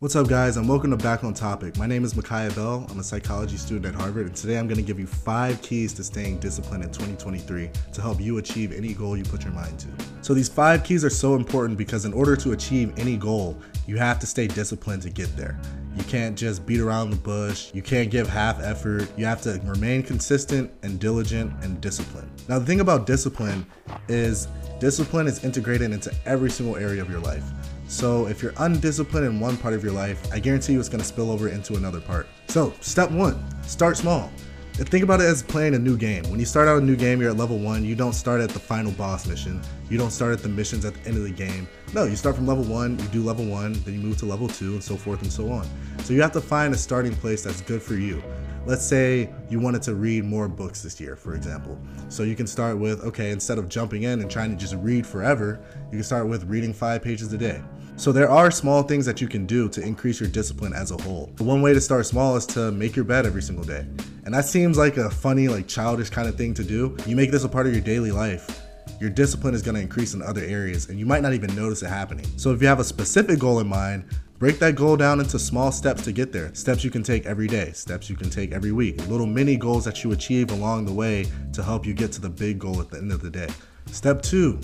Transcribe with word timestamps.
What's 0.00 0.14
up, 0.14 0.28
guys, 0.28 0.56
and 0.56 0.68
welcome 0.68 0.92
to 0.92 0.96
Back 0.96 1.24
on 1.24 1.34
Topic. 1.34 1.76
My 1.76 1.88
name 1.88 2.04
is 2.04 2.14
Micaiah 2.14 2.52
Bell. 2.52 2.86
I'm 2.88 3.00
a 3.00 3.02
psychology 3.02 3.56
student 3.56 3.84
at 3.84 4.00
Harvard, 4.00 4.26
and 4.28 4.36
today 4.36 4.56
I'm 4.56 4.68
going 4.68 4.76
to 4.76 4.84
give 4.84 5.00
you 5.00 5.08
five 5.08 5.60
keys 5.60 5.92
to 5.94 6.04
staying 6.04 6.38
disciplined 6.38 6.84
in 6.84 6.90
2023 6.90 7.68
to 7.94 8.00
help 8.00 8.20
you 8.20 8.38
achieve 8.38 8.70
any 8.70 8.94
goal 8.94 9.16
you 9.16 9.24
put 9.24 9.42
your 9.42 9.52
mind 9.52 9.76
to. 9.80 9.88
So, 10.22 10.34
these 10.34 10.48
five 10.48 10.84
keys 10.84 11.04
are 11.04 11.10
so 11.10 11.34
important 11.34 11.76
because 11.76 12.04
in 12.04 12.12
order 12.12 12.36
to 12.36 12.52
achieve 12.52 12.96
any 12.96 13.16
goal, 13.16 13.58
you 13.88 13.96
have 13.96 14.20
to 14.20 14.26
stay 14.28 14.46
disciplined 14.46 15.02
to 15.02 15.10
get 15.10 15.36
there. 15.36 15.58
You 15.96 16.04
can't 16.04 16.38
just 16.38 16.64
beat 16.64 16.78
around 16.78 17.10
the 17.10 17.16
bush. 17.16 17.74
You 17.74 17.82
can't 17.82 18.08
give 18.08 18.28
half 18.28 18.60
effort. 18.60 19.08
You 19.16 19.24
have 19.24 19.42
to 19.42 19.60
remain 19.64 20.04
consistent 20.04 20.70
and 20.84 21.00
diligent 21.00 21.52
and 21.64 21.80
disciplined. 21.80 22.30
Now, 22.48 22.60
the 22.60 22.66
thing 22.66 22.78
about 22.78 23.04
discipline 23.04 23.66
is 24.06 24.46
discipline 24.78 25.26
is 25.26 25.42
integrated 25.42 25.90
into 25.90 26.14
every 26.24 26.50
single 26.50 26.76
area 26.76 27.02
of 27.02 27.10
your 27.10 27.18
life. 27.18 27.42
So 27.88 28.26
if 28.26 28.42
you're 28.42 28.52
undisciplined 28.58 29.26
in 29.26 29.40
one 29.40 29.56
part 29.56 29.74
of 29.74 29.82
your 29.82 29.92
life, 29.92 30.22
I 30.32 30.38
guarantee 30.38 30.74
you 30.74 30.80
it's 30.80 30.90
going 30.90 31.00
to 31.00 31.06
spill 31.06 31.30
over 31.30 31.48
into 31.48 31.74
another 31.74 32.00
part. 32.00 32.28
So, 32.46 32.74
step 32.80 33.10
one 33.10 33.42
start 33.62 33.96
small. 33.96 34.30
Think 34.74 35.02
about 35.02 35.20
it 35.20 35.24
as 35.24 35.42
playing 35.42 35.74
a 35.74 35.78
new 35.78 35.96
game. 35.96 36.22
When 36.30 36.38
you 36.38 36.46
start 36.46 36.68
out 36.68 36.80
a 36.80 36.84
new 36.84 36.94
game, 36.94 37.20
you're 37.20 37.30
at 37.30 37.36
level 37.36 37.58
one. 37.58 37.84
You 37.84 37.96
don't 37.96 38.12
start 38.12 38.40
at 38.40 38.50
the 38.50 38.60
final 38.60 38.92
boss 38.92 39.26
mission. 39.26 39.60
You 39.90 39.98
don't 39.98 40.12
start 40.12 40.32
at 40.32 40.40
the 40.40 40.48
missions 40.48 40.84
at 40.84 40.94
the 40.94 41.08
end 41.08 41.16
of 41.16 41.24
the 41.24 41.30
game. 41.30 41.66
No, 41.94 42.04
you 42.04 42.14
start 42.14 42.36
from 42.36 42.46
level 42.46 42.62
one, 42.62 42.96
you 42.98 43.06
do 43.06 43.22
level 43.22 43.44
one, 43.44 43.72
then 43.84 43.94
you 43.94 44.00
move 44.00 44.18
to 44.18 44.26
level 44.26 44.46
two, 44.46 44.74
and 44.74 44.84
so 44.84 44.96
forth 44.96 45.22
and 45.22 45.32
so 45.32 45.50
on. 45.50 45.66
So 46.04 46.12
you 46.12 46.22
have 46.22 46.32
to 46.32 46.40
find 46.40 46.72
a 46.72 46.76
starting 46.76 47.14
place 47.16 47.42
that's 47.42 47.60
good 47.62 47.82
for 47.82 47.94
you. 47.94 48.22
Let's 48.66 48.84
say 48.84 49.30
you 49.48 49.58
wanted 49.60 49.82
to 49.82 49.94
read 49.94 50.24
more 50.24 50.46
books 50.46 50.82
this 50.82 51.00
year, 51.00 51.16
for 51.16 51.34
example. 51.34 51.78
So 52.08 52.22
you 52.22 52.36
can 52.36 52.46
start 52.46 52.78
with 52.78 53.02
okay, 53.02 53.30
instead 53.30 53.58
of 53.58 53.68
jumping 53.68 54.04
in 54.04 54.20
and 54.20 54.30
trying 54.30 54.50
to 54.50 54.56
just 54.56 54.74
read 54.74 55.06
forever, 55.06 55.58
you 55.90 55.98
can 55.98 56.04
start 56.04 56.28
with 56.28 56.44
reading 56.44 56.72
five 56.72 57.02
pages 57.02 57.32
a 57.32 57.38
day. 57.38 57.62
So 57.98 58.12
there 58.12 58.30
are 58.30 58.52
small 58.52 58.84
things 58.84 59.04
that 59.06 59.20
you 59.20 59.26
can 59.26 59.44
do 59.44 59.68
to 59.70 59.82
increase 59.82 60.20
your 60.20 60.28
discipline 60.28 60.72
as 60.72 60.92
a 60.92 61.02
whole. 61.02 61.32
One 61.38 61.62
way 61.62 61.74
to 61.74 61.80
start 61.80 62.06
small 62.06 62.36
is 62.36 62.46
to 62.46 62.70
make 62.70 62.94
your 62.94 63.04
bed 63.04 63.26
every 63.26 63.42
single 63.42 63.64
day. 63.64 63.84
And 64.24 64.32
that 64.32 64.44
seems 64.44 64.78
like 64.78 64.98
a 64.98 65.10
funny, 65.10 65.48
like 65.48 65.66
childish 65.66 66.08
kind 66.08 66.28
of 66.28 66.36
thing 66.36 66.54
to 66.54 66.62
do. 66.62 66.96
You 67.06 67.16
make 67.16 67.32
this 67.32 67.42
a 67.42 67.48
part 67.48 67.66
of 67.66 67.72
your 67.72 67.82
daily 67.82 68.12
life. 68.12 68.62
Your 69.00 69.10
discipline 69.10 69.52
is 69.52 69.62
going 69.62 69.74
to 69.74 69.80
increase 69.80 70.14
in 70.14 70.22
other 70.22 70.42
areas 70.42 70.88
and 70.88 70.98
you 71.00 71.06
might 71.06 71.24
not 71.24 71.34
even 71.34 71.52
notice 71.56 71.82
it 71.82 71.88
happening. 71.88 72.24
So 72.36 72.52
if 72.52 72.62
you 72.62 72.68
have 72.68 72.78
a 72.78 72.84
specific 72.84 73.40
goal 73.40 73.58
in 73.58 73.66
mind, 73.66 74.04
Break 74.38 74.60
that 74.60 74.76
goal 74.76 74.96
down 74.96 75.18
into 75.18 75.36
small 75.36 75.72
steps 75.72 76.04
to 76.04 76.12
get 76.12 76.30
there. 76.30 76.54
Steps 76.54 76.84
you 76.84 76.92
can 76.92 77.02
take 77.02 77.26
every 77.26 77.48
day, 77.48 77.72
steps 77.72 78.08
you 78.08 78.14
can 78.14 78.30
take 78.30 78.52
every 78.52 78.70
week, 78.70 79.04
little 79.08 79.26
mini 79.26 79.56
goals 79.56 79.84
that 79.84 80.04
you 80.04 80.12
achieve 80.12 80.52
along 80.52 80.86
the 80.86 80.92
way 80.92 81.26
to 81.52 81.60
help 81.60 81.84
you 81.84 81.92
get 81.92 82.12
to 82.12 82.20
the 82.20 82.30
big 82.30 82.60
goal 82.60 82.80
at 82.80 82.88
the 82.88 82.98
end 82.98 83.10
of 83.10 83.20
the 83.20 83.30
day. 83.30 83.48
Step 83.86 84.22
two, 84.22 84.60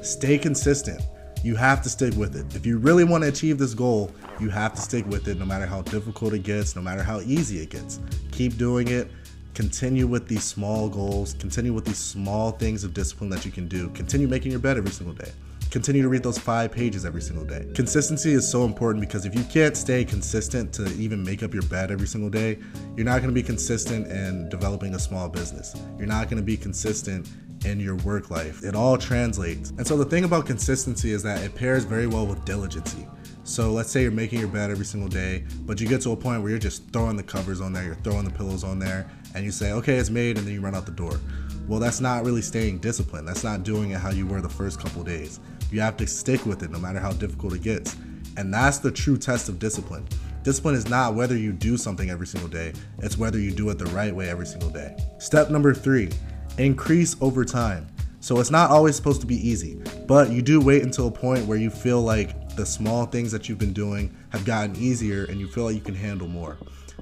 stay 0.00 0.38
consistent 0.38 1.02
you 1.46 1.54
have 1.54 1.80
to 1.80 1.88
stick 1.88 2.12
with 2.16 2.34
it. 2.34 2.56
If 2.56 2.66
you 2.66 2.76
really 2.76 3.04
want 3.04 3.22
to 3.22 3.28
achieve 3.28 3.56
this 3.56 3.72
goal, 3.72 4.10
you 4.40 4.50
have 4.50 4.74
to 4.74 4.80
stick 4.80 5.06
with 5.06 5.28
it 5.28 5.38
no 5.38 5.46
matter 5.46 5.64
how 5.64 5.82
difficult 5.82 6.34
it 6.34 6.42
gets, 6.42 6.74
no 6.74 6.82
matter 6.82 7.04
how 7.04 7.20
easy 7.20 7.60
it 7.60 7.70
gets. 7.70 8.00
Keep 8.32 8.56
doing 8.56 8.88
it. 8.88 9.08
Continue 9.54 10.08
with 10.08 10.26
these 10.26 10.42
small 10.42 10.88
goals. 10.88 11.34
Continue 11.34 11.72
with 11.72 11.84
these 11.84 11.98
small 11.98 12.50
things 12.50 12.82
of 12.82 12.92
discipline 12.92 13.30
that 13.30 13.44
you 13.44 13.52
can 13.52 13.68
do. 13.68 13.90
Continue 13.90 14.26
making 14.26 14.50
your 14.50 14.58
bed 14.58 14.76
every 14.76 14.90
single 14.90 15.14
day. 15.14 15.30
Continue 15.70 16.02
to 16.02 16.08
read 16.08 16.24
those 16.24 16.38
five 16.38 16.72
pages 16.72 17.04
every 17.04 17.22
single 17.22 17.44
day. 17.44 17.66
Consistency 17.74 18.32
is 18.32 18.48
so 18.48 18.64
important 18.64 19.00
because 19.00 19.24
if 19.24 19.32
you 19.32 19.44
can't 19.44 19.76
stay 19.76 20.04
consistent 20.04 20.72
to 20.72 20.92
even 20.94 21.22
make 21.22 21.44
up 21.44 21.54
your 21.54 21.62
bed 21.64 21.92
every 21.92 22.08
single 22.08 22.30
day, 22.30 22.58
you're 22.96 23.06
not 23.06 23.18
going 23.18 23.28
to 23.28 23.34
be 23.34 23.42
consistent 23.42 24.08
in 24.08 24.48
developing 24.48 24.96
a 24.96 24.98
small 24.98 25.28
business. 25.28 25.76
You're 25.96 26.08
not 26.08 26.28
going 26.28 26.38
to 26.38 26.42
be 26.42 26.56
consistent 26.56 27.28
in 27.66 27.80
your 27.80 27.96
work 27.96 28.30
life. 28.30 28.62
It 28.62 28.74
all 28.74 28.96
translates. 28.96 29.70
And 29.70 29.86
so 29.86 29.96
the 29.96 30.04
thing 30.04 30.24
about 30.24 30.46
consistency 30.46 31.12
is 31.12 31.22
that 31.24 31.42
it 31.42 31.54
pairs 31.54 31.84
very 31.84 32.06
well 32.06 32.26
with 32.26 32.44
diligency. 32.44 33.06
So 33.44 33.70
let's 33.70 33.90
say 33.90 34.02
you're 34.02 34.10
making 34.10 34.40
your 34.40 34.48
bed 34.48 34.70
every 34.70 34.84
single 34.84 35.08
day, 35.08 35.44
but 35.60 35.80
you 35.80 35.86
get 35.86 36.00
to 36.02 36.12
a 36.12 36.16
point 36.16 36.42
where 36.42 36.50
you're 36.50 36.58
just 36.58 36.90
throwing 36.92 37.16
the 37.16 37.22
covers 37.22 37.60
on 37.60 37.72
there, 37.72 37.84
you're 37.84 37.94
throwing 37.96 38.24
the 38.24 38.30
pillows 38.30 38.64
on 38.64 38.78
there, 38.78 39.08
and 39.34 39.44
you 39.44 39.52
say, 39.52 39.72
okay, 39.72 39.96
it's 39.96 40.10
made, 40.10 40.36
and 40.38 40.46
then 40.46 40.54
you 40.54 40.60
run 40.60 40.74
out 40.74 40.86
the 40.86 40.92
door. 40.92 41.20
Well, 41.68 41.78
that's 41.78 42.00
not 42.00 42.24
really 42.24 42.42
staying 42.42 42.78
disciplined. 42.78 43.28
That's 43.28 43.44
not 43.44 43.62
doing 43.62 43.90
it 43.90 43.98
how 43.98 44.10
you 44.10 44.26
were 44.26 44.40
the 44.40 44.48
first 44.48 44.80
couple 44.80 45.04
days. 45.04 45.40
You 45.70 45.80
have 45.80 45.96
to 45.98 46.06
stick 46.06 46.44
with 46.46 46.62
it 46.62 46.70
no 46.70 46.78
matter 46.78 46.98
how 46.98 47.12
difficult 47.12 47.52
it 47.52 47.62
gets. 47.62 47.96
And 48.36 48.52
that's 48.52 48.78
the 48.78 48.90
true 48.90 49.16
test 49.16 49.48
of 49.48 49.58
discipline. 49.58 50.06
Discipline 50.42 50.74
is 50.74 50.88
not 50.88 51.14
whether 51.14 51.36
you 51.36 51.52
do 51.52 51.76
something 51.76 52.08
every 52.10 52.26
single 52.26 52.48
day, 52.48 52.72
it's 52.98 53.18
whether 53.18 53.38
you 53.38 53.50
do 53.50 53.68
it 53.70 53.78
the 53.78 53.86
right 53.86 54.14
way 54.14 54.28
every 54.28 54.46
single 54.46 54.70
day. 54.70 54.96
Step 55.18 55.50
number 55.50 55.74
three 55.74 56.10
increase 56.58 57.16
over 57.20 57.44
time. 57.44 57.86
So 58.20 58.40
it's 58.40 58.50
not 58.50 58.70
always 58.70 58.96
supposed 58.96 59.20
to 59.20 59.26
be 59.26 59.36
easy, 59.36 59.80
but 60.06 60.30
you 60.30 60.42
do 60.42 60.60
wait 60.60 60.82
until 60.82 61.06
a 61.06 61.12
point 61.12 61.46
where 61.46 61.58
you 61.58 61.70
feel 61.70 62.02
like 62.02 62.56
the 62.56 62.66
small 62.66 63.06
things 63.06 63.30
that 63.30 63.48
you've 63.48 63.58
been 63.58 63.72
doing 63.72 64.16
have 64.30 64.44
gotten 64.44 64.74
easier 64.76 65.24
and 65.26 65.38
you 65.38 65.46
feel 65.46 65.64
like 65.64 65.74
you 65.74 65.80
can 65.80 65.94
handle 65.94 66.26
more. 66.26 66.56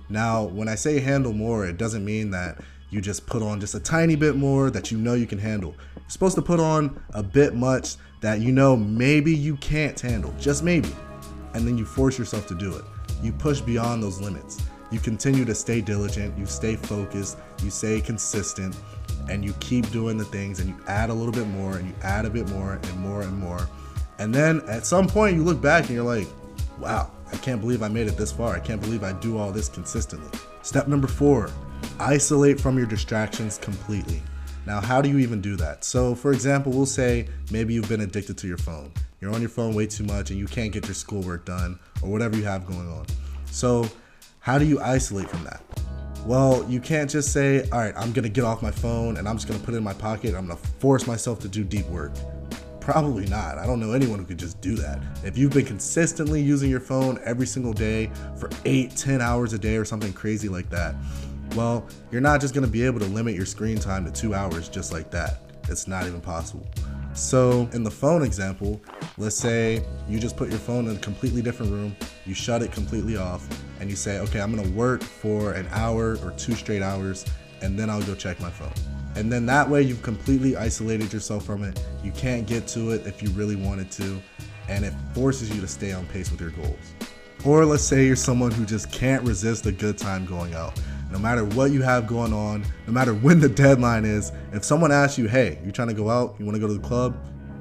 Now, 0.08 0.44
when 0.44 0.68
I 0.68 0.74
say 0.74 1.00
handle 1.00 1.32
more, 1.32 1.66
it 1.66 1.78
doesn't 1.78 2.04
mean 2.04 2.30
that 2.32 2.60
you 2.90 3.00
just 3.00 3.26
put 3.26 3.42
on 3.42 3.58
just 3.58 3.74
a 3.74 3.80
tiny 3.80 4.16
bit 4.16 4.36
more 4.36 4.70
that 4.70 4.90
you 4.90 4.98
know 4.98 5.14
you 5.14 5.26
can 5.26 5.38
handle. 5.38 5.74
You're 5.96 6.04
supposed 6.08 6.34
to 6.36 6.42
put 6.42 6.60
on 6.60 7.00
a 7.14 7.22
bit 7.22 7.54
much 7.54 7.96
that 8.20 8.40
you 8.40 8.52
know 8.52 8.76
maybe 8.76 9.34
you 9.34 9.56
can't 9.56 9.98
handle, 9.98 10.34
just 10.38 10.62
maybe. 10.62 10.90
And 11.54 11.66
then 11.66 11.78
you 11.78 11.84
force 11.84 12.18
yourself 12.18 12.46
to 12.48 12.54
do 12.54 12.76
it. 12.76 12.84
You 13.22 13.32
push 13.32 13.60
beyond 13.60 14.02
those 14.02 14.20
limits. 14.20 14.60
You 14.90 15.00
continue 15.00 15.44
to 15.44 15.54
stay 15.54 15.80
diligent, 15.80 16.38
you 16.38 16.46
stay 16.46 16.76
focused, 16.76 17.38
you 17.62 17.70
stay 17.70 18.00
consistent, 18.00 18.76
and 19.28 19.44
you 19.44 19.52
keep 19.60 19.90
doing 19.90 20.16
the 20.16 20.24
things 20.24 20.60
and 20.60 20.68
you 20.68 20.76
add 20.86 21.10
a 21.10 21.14
little 21.14 21.32
bit 21.32 21.46
more 21.48 21.76
and 21.76 21.88
you 21.88 21.94
add 22.02 22.24
a 22.24 22.30
bit 22.30 22.48
more 22.50 22.74
and 22.74 23.00
more 23.00 23.22
and 23.22 23.38
more. 23.38 23.68
And 24.18 24.34
then 24.34 24.60
at 24.68 24.86
some 24.86 25.06
point 25.06 25.36
you 25.36 25.42
look 25.42 25.60
back 25.60 25.84
and 25.86 25.94
you're 25.94 26.04
like, 26.04 26.28
wow, 26.78 27.10
I 27.32 27.36
can't 27.36 27.60
believe 27.60 27.82
I 27.82 27.88
made 27.88 28.06
it 28.06 28.16
this 28.16 28.32
far. 28.32 28.54
I 28.54 28.60
can't 28.60 28.80
believe 28.80 29.02
I 29.02 29.12
do 29.12 29.38
all 29.38 29.50
this 29.50 29.68
consistently. 29.68 30.38
Step 30.62 30.88
number 30.88 31.08
four, 31.08 31.50
isolate 31.98 32.60
from 32.60 32.76
your 32.78 32.86
distractions 32.86 33.58
completely. 33.58 34.22
Now, 34.66 34.80
how 34.80 35.02
do 35.02 35.08
you 35.10 35.18
even 35.18 35.40
do 35.40 35.56
that? 35.56 35.84
So, 35.84 36.14
for 36.14 36.32
example, 36.32 36.72
we'll 36.72 36.86
say 36.86 37.28
maybe 37.50 37.74
you've 37.74 37.88
been 37.88 38.00
addicted 38.00 38.38
to 38.38 38.46
your 38.46 38.56
phone. 38.56 38.92
You're 39.20 39.34
on 39.34 39.40
your 39.40 39.50
phone 39.50 39.74
way 39.74 39.86
too 39.86 40.04
much 40.04 40.30
and 40.30 40.38
you 40.38 40.46
can't 40.46 40.72
get 40.72 40.86
your 40.86 40.94
schoolwork 40.94 41.44
done 41.44 41.78
or 42.02 42.10
whatever 42.10 42.36
you 42.36 42.44
have 42.44 42.66
going 42.66 42.88
on. 42.88 43.06
So, 43.50 43.88
how 44.40 44.58
do 44.58 44.64
you 44.64 44.80
isolate 44.80 45.28
from 45.28 45.44
that? 45.44 45.73
Well, 46.26 46.64
you 46.70 46.80
can't 46.80 47.10
just 47.10 47.32
say, 47.32 47.68
all 47.70 47.80
right, 47.80 47.92
I'm 47.96 48.12
gonna 48.12 48.30
get 48.30 48.44
off 48.44 48.62
my 48.62 48.70
phone 48.70 49.18
and 49.18 49.28
I'm 49.28 49.36
just 49.36 49.46
gonna 49.46 49.60
put 49.60 49.74
it 49.74 49.76
in 49.76 49.84
my 49.84 49.92
pocket. 49.92 50.34
I'm 50.34 50.46
gonna 50.46 50.56
force 50.56 51.06
myself 51.06 51.38
to 51.40 51.48
do 51.48 51.64
deep 51.64 51.86
work. 51.88 52.12
Probably 52.80 53.26
not. 53.26 53.58
I 53.58 53.66
don't 53.66 53.78
know 53.78 53.92
anyone 53.92 54.18
who 54.18 54.24
could 54.24 54.38
just 54.38 54.58
do 54.62 54.74
that. 54.76 55.02
If 55.22 55.36
you've 55.36 55.52
been 55.52 55.66
consistently 55.66 56.40
using 56.40 56.70
your 56.70 56.80
phone 56.80 57.18
every 57.24 57.46
single 57.46 57.74
day 57.74 58.10
for 58.38 58.48
eight, 58.64 58.96
ten 58.96 59.20
hours 59.20 59.52
a 59.52 59.58
day 59.58 59.76
or 59.76 59.84
something 59.84 60.14
crazy 60.14 60.48
like 60.48 60.70
that, 60.70 60.94
well, 61.56 61.86
you're 62.10 62.22
not 62.22 62.40
just 62.40 62.54
gonna 62.54 62.66
be 62.66 62.84
able 62.84 63.00
to 63.00 63.06
limit 63.06 63.34
your 63.34 63.46
screen 63.46 63.78
time 63.78 64.06
to 64.06 64.10
two 64.10 64.34
hours 64.34 64.70
just 64.70 64.92
like 64.92 65.10
that. 65.10 65.40
It's 65.68 65.86
not 65.86 66.06
even 66.06 66.22
possible. 66.22 66.66
So, 67.12 67.68
in 67.72 67.84
the 67.84 67.90
phone 67.90 68.22
example, 68.22 68.82
let's 69.18 69.36
say 69.36 69.84
you 70.08 70.18
just 70.18 70.36
put 70.36 70.48
your 70.48 70.58
phone 70.58 70.88
in 70.88 70.96
a 70.96 70.98
completely 70.98 71.42
different 71.42 71.70
room, 71.70 71.94
you 72.26 72.34
shut 72.34 72.60
it 72.60 72.72
completely 72.72 73.16
off, 73.16 73.46
and 73.84 73.90
you 73.90 73.96
say, 73.98 74.18
okay, 74.18 74.40
I'm 74.40 74.56
gonna 74.56 74.66
work 74.70 75.02
for 75.02 75.52
an 75.52 75.68
hour 75.70 76.16
or 76.24 76.30
two 76.38 76.54
straight 76.54 76.80
hours, 76.80 77.26
and 77.60 77.78
then 77.78 77.90
I'll 77.90 78.02
go 78.04 78.14
check 78.14 78.40
my 78.40 78.48
phone. 78.48 78.72
And 79.14 79.30
then 79.30 79.44
that 79.44 79.68
way 79.68 79.82
you've 79.82 80.00
completely 80.00 80.56
isolated 80.56 81.12
yourself 81.12 81.44
from 81.44 81.62
it. 81.62 81.78
You 82.02 82.10
can't 82.12 82.46
get 82.46 82.66
to 82.68 82.92
it 82.92 83.06
if 83.06 83.22
you 83.22 83.28
really 83.32 83.56
wanted 83.56 83.90
to, 83.92 84.22
and 84.70 84.86
it 84.86 84.94
forces 85.12 85.54
you 85.54 85.60
to 85.60 85.68
stay 85.68 85.92
on 85.92 86.06
pace 86.06 86.30
with 86.30 86.40
your 86.40 86.48
goals. 86.52 86.94
Or 87.44 87.66
let's 87.66 87.82
say 87.82 88.06
you're 88.06 88.16
someone 88.16 88.52
who 88.52 88.64
just 88.64 88.90
can't 88.90 89.22
resist 89.22 89.66
a 89.66 89.72
good 89.72 89.98
time 89.98 90.24
going 90.24 90.54
out. 90.54 90.80
No 91.12 91.18
matter 91.18 91.44
what 91.44 91.70
you 91.70 91.82
have 91.82 92.06
going 92.06 92.32
on, 92.32 92.64
no 92.86 92.92
matter 92.94 93.12
when 93.26 93.38
the 93.38 93.50
deadline 93.50 94.06
is, 94.06 94.32
if 94.54 94.64
someone 94.64 94.92
asks 94.92 95.18
you, 95.18 95.28
hey, 95.28 95.58
you're 95.62 95.72
trying 95.72 95.88
to 95.88 95.94
go 95.94 96.08
out, 96.08 96.36
you 96.38 96.46
wanna 96.46 96.58
go 96.58 96.68
to 96.68 96.72
the 96.72 96.88
club, 96.88 97.14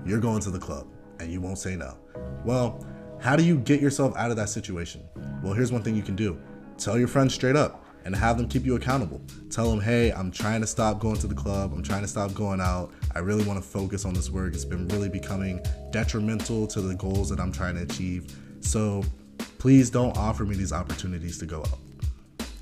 you're 0.06 0.22
going 0.22 0.40
to 0.40 0.52
the 0.52 0.60
club, 0.60 0.88
and 1.20 1.30
you 1.34 1.42
won't 1.42 1.58
say 1.58 1.76
no. 1.76 1.98
Well, 2.46 2.86
how 3.24 3.38
do 3.38 3.44
you 3.46 3.58
get 3.58 3.80
yourself 3.80 4.14
out 4.18 4.32
of 4.32 4.36
that 4.36 4.50
situation? 4.50 5.02
Well, 5.42 5.54
here's 5.54 5.72
one 5.72 5.82
thing 5.82 5.96
you 5.96 6.04
can 6.04 6.16
do 6.16 6.38
tell 6.78 7.00
your 7.00 7.08
friends 7.08 7.34
straight 7.34 7.56
up 7.56 7.86
and 8.04 8.14
have 8.14 8.38
them 8.38 8.50
keep 8.50 8.66
you 8.66 8.76
accountable. 8.76 9.22
Tell 9.50 9.70
them, 9.70 9.80
hey, 9.80 10.12
I'm 10.12 10.30
trying 10.30 10.60
to 10.60 10.68
stop 10.68 11.00
going 11.00 11.16
to 11.20 11.28
the 11.28 11.34
club. 11.34 11.72
I'm 11.74 11.82
trying 11.82 12.02
to 12.02 12.08
stop 12.08 12.34
going 12.34 12.60
out. 12.60 12.92
I 13.16 13.20
really 13.20 13.46
want 13.46 13.64
to 13.64 13.66
focus 13.66 14.04
on 14.04 14.14
this 14.14 14.30
work. 14.30 14.54
It's 14.54 14.66
been 14.66 14.90
really 14.90 15.08
becoming 15.08 15.62
detrimental 15.92 16.68
to 16.68 16.82
the 16.82 16.96
goals 16.96 17.30
that 17.30 17.40
I'm 17.40 17.54
trying 17.54 17.76
to 17.76 17.84
achieve. 17.84 18.36
So 18.60 19.06
please 19.58 19.90
don't 19.90 20.18
offer 20.18 20.44
me 20.44 20.58
these 20.58 20.74
opportunities 20.74 21.38
to 21.38 21.46
go 21.46 21.62
out. 21.62 21.80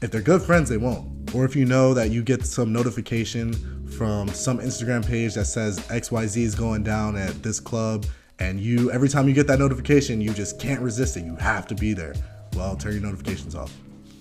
If 0.04 0.12
they're 0.12 0.22
good 0.22 0.44
friends, 0.44 0.70
they 0.70 0.78
won't. 0.78 1.34
Or 1.34 1.44
if 1.44 1.56
you 1.56 1.66
know 1.66 1.96
that 1.96 2.12
you 2.12 2.22
get 2.22 2.46
some 2.46 2.72
notification 2.72 3.88
from 3.88 4.28
some 4.28 4.60
Instagram 4.60 5.08
page 5.08 5.34
that 5.34 5.46
says 5.46 5.80
XYZ 5.88 6.38
is 6.38 6.54
going 6.54 6.84
down 6.84 7.16
at 7.16 7.42
this 7.42 7.60
club 7.60 8.06
and 8.42 8.60
you 8.60 8.92
every 8.92 9.10
time 9.10 9.28
you 9.28 9.34
get 9.34 9.48
that 9.48 9.60
notification 9.60 10.20
you 10.20 10.34
just 10.34 10.60
can't 10.60 10.82
resist 10.82 11.16
it 11.18 11.24
you 11.24 11.36
have 11.36 11.66
to 11.68 11.76
be 11.76 11.94
there 11.94 12.14
well 12.56 12.76
turn 12.76 12.94
your 12.94 13.02
notifications 13.02 13.56
off 13.56 13.74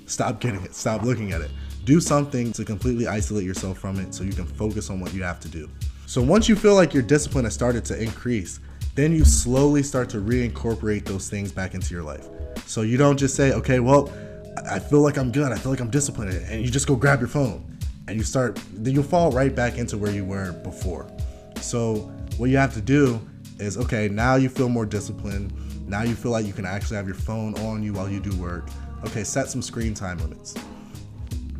stop 0.07 0.41
getting 0.41 0.63
it 0.63 0.75
stop 0.75 1.03
looking 1.03 1.33
at 1.33 1.41
it 1.41 1.51
do 1.85 2.01
something 2.01 2.53
to 2.53 2.65
completely 2.65 3.07
isolate 3.07 3.45
yourself 3.45 3.79
from 3.79 3.99
it 3.99 4.15
so 4.15 4.23
you 4.23 4.33
can 4.33 4.47
focus 4.47 4.91
on 4.91 5.01
what 5.01 5.13
you 5.15 5.23
have 5.23 5.41
to 5.41 5.49
do 5.49 5.69
so 6.07 6.21
once 6.21 6.49
you 6.49 6.57
feel 6.57 6.75
like 6.75 6.93
your 6.95 7.03
discipline 7.03 7.45
has 7.45 7.55
started 7.55 7.85
to 7.85 8.01
increase 8.01 8.61
then 8.95 9.13
you 9.13 9.25
slowly 9.25 9.83
start 9.83 10.09
to 10.11 10.19
reincorporate 10.19 11.05
those 11.05 11.29
things 11.29 11.53
back 11.53 11.75
into 11.75 11.95
your 11.95 12.03
life. 12.03 12.29
So 12.67 12.83
you 12.83 12.97
don't 12.97 13.17
just 13.17 13.35
say, 13.37 13.53
okay, 13.53 13.81
well, 13.81 14.13
I 14.69 14.79
feel 14.79 15.01
like 15.01 15.17
I'm 15.17 15.31
good. 15.31 15.53
I 15.53 15.57
feel 15.57 15.71
like 15.71 15.81
I'm 15.81 15.91
disciplined. 15.91 16.33
And 16.33 16.63
you 16.65 16.71
just 16.71 16.87
go 16.87 16.97
grab 16.97 17.21
your 17.21 17.29
phone 17.29 17.79
and 18.09 18.17
you 18.17 18.25
start, 18.25 18.61
then 18.73 18.95
you'll 18.95 19.03
fall 19.03 19.31
right 19.31 19.55
back 19.55 19.79
into 19.79 19.97
where 19.97 20.13
you 20.13 20.25
were 20.25 20.53
before. 20.53 21.11
So 21.61 22.13
what 22.37 22.51
you 22.51 22.57
have 22.57 22.75
to 22.75 22.81
do 22.81 23.21
is, 23.61 23.77
okay, 23.77 24.09
now 24.09 24.37
you 24.37 24.49
feel 24.49 24.69
more 24.69 24.87
disciplined. 24.87 25.53
Now 25.89 26.03
you 26.03 26.15
feel 26.15 26.33
like 26.33 26.47
you 26.47 26.53
can 26.53 26.67
actually 26.67 26.97
have 26.97 27.07
your 27.07 27.15
phone 27.15 27.55
on 27.59 27.83
you 27.83 27.93
while 27.93 28.09
you 28.09 28.21
do 28.21 28.35
work. 28.41 28.69
Okay, 29.05 29.25
set 29.25 29.49
some 29.49 29.63
screen 29.63 29.95
time 29.95 30.19
limits. 30.19 30.55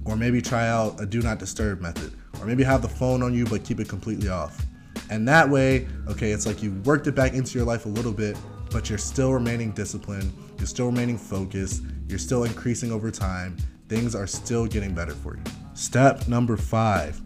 Or 0.05 0.17
maybe 0.17 0.41
try 0.41 0.69
out 0.69 1.01
a 1.01 1.07
do 1.07 1.21
not 1.23 1.39
disturb 1.39 1.81
method. 1.81 2.13
Or 2.41 2.47
maybe 2.47 2.63
have 2.63 2.83
the 2.83 2.89
phone 2.89 3.23
on 3.23 3.35
you 3.35 3.45
but 3.45 3.65
keep 3.65 3.81
it 3.81 3.89
completely 3.89 4.29
off. 4.29 4.65
And 5.11 5.27
that 5.29 5.49
way, 5.49 5.89
okay, 6.09 6.31
it's 6.31 6.47
like 6.47 6.63
you 6.63 6.73
worked 6.85 7.07
it 7.07 7.15
back 7.15 7.35
into 7.35 7.59
your 7.59 7.67
life 7.67 7.85
a 7.85 7.89
little 7.89 8.13
bit, 8.13 8.37
but 8.71 8.89
you're 8.89 8.99
still 8.99 9.33
remaining 9.33 9.73
disciplined, 9.73 10.33
you're 10.59 10.67
still 10.67 10.87
remaining 10.87 11.19
focused, 11.19 11.83
you're 12.09 12.19
still 12.19 12.45
increasing 12.45 12.93
over 12.93 13.11
time, 13.11 13.57
things 13.89 14.15
are 14.15 14.27
still 14.27 14.67
getting 14.67 14.95
better 14.95 15.13
for 15.13 15.37
you. 15.37 15.43
Step 15.75 16.29
number 16.29 16.57
five 16.57 17.21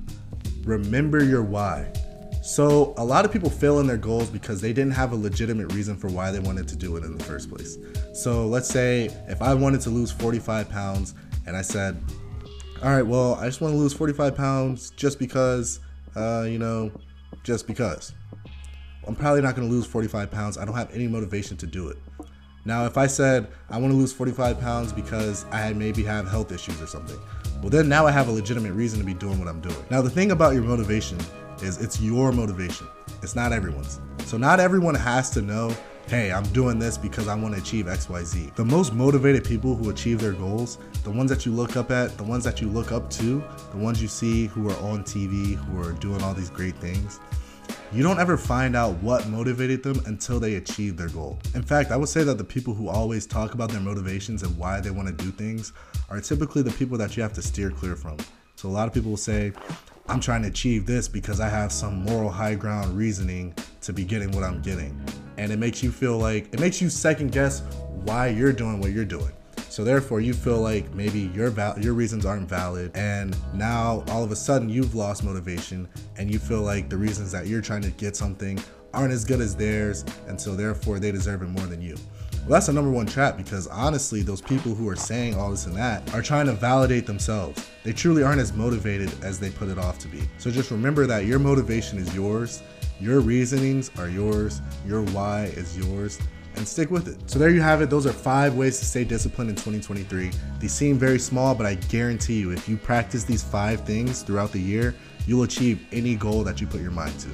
remember 0.64 1.22
your 1.22 1.42
why. 1.42 1.92
So, 2.44 2.92
a 2.98 3.04
lot 3.04 3.24
of 3.24 3.32
people 3.32 3.48
fail 3.48 3.80
in 3.80 3.86
their 3.86 3.96
goals 3.96 4.28
because 4.28 4.60
they 4.60 4.74
didn't 4.74 4.92
have 4.92 5.12
a 5.12 5.16
legitimate 5.16 5.72
reason 5.72 5.96
for 5.96 6.08
why 6.08 6.30
they 6.30 6.40
wanted 6.40 6.68
to 6.68 6.76
do 6.76 6.98
it 6.98 7.02
in 7.02 7.16
the 7.16 7.24
first 7.24 7.48
place. 7.48 7.78
So, 8.12 8.46
let's 8.46 8.68
say 8.68 9.06
if 9.28 9.40
I 9.40 9.54
wanted 9.54 9.80
to 9.80 9.90
lose 9.90 10.12
45 10.12 10.68
pounds 10.68 11.14
and 11.46 11.56
I 11.56 11.62
said, 11.62 11.98
All 12.82 12.90
right, 12.90 13.02
well, 13.02 13.36
I 13.36 13.46
just 13.46 13.62
want 13.62 13.72
to 13.72 13.78
lose 13.78 13.94
45 13.94 14.36
pounds 14.36 14.90
just 14.90 15.18
because, 15.18 15.80
uh, 16.16 16.44
you 16.46 16.58
know, 16.58 16.92
just 17.44 17.66
because. 17.66 18.12
I'm 19.06 19.16
probably 19.16 19.40
not 19.40 19.56
going 19.56 19.66
to 19.66 19.74
lose 19.74 19.86
45 19.86 20.30
pounds. 20.30 20.58
I 20.58 20.66
don't 20.66 20.74
have 20.74 20.90
any 20.92 21.08
motivation 21.08 21.56
to 21.56 21.66
do 21.66 21.88
it. 21.88 21.96
Now, 22.66 22.84
if 22.84 22.98
I 22.98 23.06
said 23.06 23.48
I 23.70 23.78
want 23.78 23.90
to 23.90 23.96
lose 23.96 24.12
45 24.12 24.60
pounds 24.60 24.92
because 24.92 25.46
I 25.50 25.72
maybe 25.72 26.02
have 26.02 26.28
health 26.28 26.52
issues 26.52 26.82
or 26.82 26.86
something, 26.86 27.18
well, 27.62 27.70
then 27.70 27.88
now 27.88 28.06
I 28.06 28.10
have 28.10 28.28
a 28.28 28.32
legitimate 28.32 28.74
reason 28.74 28.98
to 28.98 29.04
be 29.06 29.14
doing 29.14 29.38
what 29.38 29.48
I'm 29.48 29.62
doing. 29.62 29.82
Now, 29.90 30.02
the 30.02 30.10
thing 30.10 30.30
about 30.30 30.52
your 30.52 30.62
motivation 30.62 31.16
is 31.62 31.78
it's 31.78 32.00
your 32.00 32.32
motivation, 32.32 32.86
it's 33.22 33.34
not 33.34 33.52
everyone's. 33.52 34.00
So, 34.24 34.36
not 34.36 34.60
everyone 34.60 34.94
has 34.94 35.30
to 35.30 35.42
know, 35.42 35.74
hey, 36.08 36.32
I'm 36.32 36.44
doing 36.52 36.78
this 36.78 36.98
because 36.98 37.28
I 37.28 37.34
want 37.34 37.54
to 37.54 37.60
achieve 37.60 37.86
XYZ. 37.86 38.54
The 38.54 38.64
most 38.64 38.92
motivated 38.92 39.44
people 39.44 39.74
who 39.74 39.90
achieve 39.90 40.20
their 40.20 40.32
goals, 40.32 40.78
the 41.02 41.10
ones 41.10 41.30
that 41.30 41.46
you 41.46 41.52
look 41.52 41.76
up 41.76 41.90
at, 41.90 42.16
the 42.16 42.24
ones 42.24 42.44
that 42.44 42.60
you 42.60 42.68
look 42.68 42.92
up 42.92 43.10
to, 43.10 43.42
the 43.70 43.76
ones 43.76 44.00
you 44.02 44.08
see 44.08 44.46
who 44.46 44.68
are 44.70 44.78
on 44.78 45.04
TV, 45.04 45.54
who 45.54 45.80
are 45.82 45.92
doing 45.92 46.22
all 46.22 46.34
these 46.34 46.50
great 46.50 46.76
things, 46.76 47.20
you 47.92 48.02
don't 48.02 48.18
ever 48.18 48.36
find 48.36 48.74
out 48.74 48.94
what 49.02 49.28
motivated 49.28 49.82
them 49.82 50.02
until 50.06 50.40
they 50.40 50.56
achieve 50.56 50.96
their 50.96 51.08
goal. 51.10 51.38
In 51.54 51.62
fact, 51.62 51.92
I 51.92 51.96
would 51.96 52.08
say 52.08 52.24
that 52.24 52.38
the 52.38 52.44
people 52.44 52.74
who 52.74 52.88
always 52.88 53.24
talk 53.24 53.54
about 53.54 53.70
their 53.70 53.80
motivations 53.80 54.42
and 54.42 54.56
why 54.58 54.80
they 54.80 54.90
want 54.90 55.06
to 55.06 55.14
do 55.24 55.30
things 55.30 55.72
are 56.10 56.20
typically 56.20 56.62
the 56.62 56.72
people 56.72 56.98
that 56.98 57.16
you 57.16 57.22
have 57.22 57.32
to 57.34 57.42
steer 57.42 57.70
clear 57.70 57.94
from. 57.94 58.16
So 58.56 58.68
a 58.68 58.70
lot 58.70 58.88
of 58.88 58.94
people 58.94 59.10
will 59.10 59.16
say, 59.16 59.52
I'm 60.06 60.20
trying 60.20 60.42
to 60.42 60.48
achieve 60.48 60.84
this 60.84 61.08
because 61.08 61.40
I 61.40 61.48
have 61.48 61.72
some 61.72 62.02
moral 62.02 62.30
high 62.30 62.54
ground 62.54 62.94
reasoning 62.94 63.54
to 63.80 63.92
be 63.92 64.04
getting 64.04 64.30
what 64.32 64.44
I'm 64.44 64.60
getting. 64.60 65.02
And 65.38 65.50
it 65.50 65.58
makes 65.58 65.82
you 65.82 65.90
feel 65.90 66.18
like, 66.18 66.52
it 66.52 66.60
makes 66.60 66.82
you 66.82 66.90
second 66.90 67.32
guess 67.32 67.62
why 68.04 68.28
you're 68.28 68.52
doing 68.52 68.80
what 68.80 68.90
you're 68.90 69.06
doing. 69.06 69.32
So 69.70 69.82
therefore, 69.82 70.20
you 70.20 70.34
feel 70.34 70.60
like 70.60 70.92
maybe 70.94 71.30
your 71.34 71.48
val- 71.50 71.76
your 71.80 71.94
reasons 71.94 72.24
aren't 72.24 72.48
valid, 72.48 72.92
and 72.94 73.36
now 73.54 74.04
all 74.08 74.22
of 74.22 74.30
a 74.30 74.36
sudden 74.36 74.68
you've 74.68 74.94
lost 74.94 75.24
motivation, 75.24 75.88
and 76.16 76.30
you 76.30 76.38
feel 76.38 76.60
like 76.60 76.88
the 76.88 76.96
reasons 76.96 77.32
that 77.32 77.48
you're 77.48 77.62
trying 77.62 77.82
to 77.82 77.90
get 77.90 78.14
something 78.14 78.62
aren't 78.92 79.12
as 79.12 79.24
good 79.24 79.40
as 79.40 79.56
theirs, 79.56 80.04
and 80.28 80.40
so 80.40 80.54
therefore 80.54 81.00
they 81.00 81.10
deserve 81.10 81.42
it 81.42 81.48
more 81.48 81.66
than 81.66 81.82
you. 81.82 81.96
Well, 82.44 82.52
that's 82.52 82.66
the 82.66 82.74
number 82.74 82.90
one 82.90 83.06
trap 83.06 83.38
because 83.38 83.66
honestly, 83.68 84.20
those 84.20 84.42
people 84.42 84.74
who 84.74 84.86
are 84.90 84.96
saying 84.96 85.34
all 85.34 85.50
this 85.50 85.64
and 85.64 85.74
that 85.76 86.12
are 86.12 86.20
trying 86.20 86.44
to 86.44 86.52
validate 86.52 87.06
themselves. 87.06 87.66
They 87.84 87.94
truly 87.94 88.22
aren't 88.22 88.40
as 88.42 88.52
motivated 88.52 89.10
as 89.24 89.40
they 89.40 89.48
put 89.48 89.70
it 89.70 89.78
off 89.78 89.98
to 90.00 90.08
be. 90.08 90.20
So 90.36 90.50
just 90.50 90.70
remember 90.70 91.06
that 91.06 91.24
your 91.24 91.38
motivation 91.38 91.98
is 91.98 92.14
yours, 92.14 92.62
your 93.00 93.20
reasonings 93.20 93.90
are 93.96 94.10
yours, 94.10 94.60
your 94.86 95.04
why 95.04 95.44
is 95.56 95.78
yours, 95.78 96.18
and 96.56 96.68
stick 96.68 96.90
with 96.90 97.08
it. 97.08 97.18
So 97.30 97.38
there 97.38 97.48
you 97.48 97.62
have 97.62 97.80
it. 97.80 97.88
Those 97.88 98.04
are 98.04 98.12
five 98.12 98.56
ways 98.56 98.78
to 98.78 98.84
stay 98.84 99.04
disciplined 99.04 99.48
in 99.48 99.56
2023. 99.56 100.30
These 100.60 100.72
seem 100.74 100.98
very 100.98 101.18
small, 101.18 101.54
but 101.54 101.64
I 101.64 101.76
guarantee 101.76 102.40
you, 102.40 102.50
if 102.50 102.68
you 102.68 102.76
practice 102.76 103.24
these 103.24 103.42
five 103.42 103.86
things 103.86 104.20
throughout 104.20 104.52
the 104.52 104.60
year, 104.60 104.94
you'll 105.26 105.44
achieve 105.44 105.86
any 105.92 106.14
goal 106.14 106.44
that 106.44 106.60
you 106.60 106.66
put 106.66 106.82
your 106.82 106.90
mind 106.90 107.18
to. 107.20 107.28